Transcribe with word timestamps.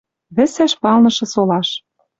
Вӹсӓш 0.35 0.73
палнышы 0.81 1.25
солаш 1.33 1.69